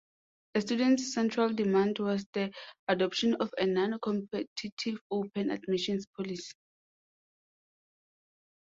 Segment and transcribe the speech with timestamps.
[0.55, 2.51] The students' central demand was the
[2.87, 6.55] adoption of a non-competitive open admissions policy.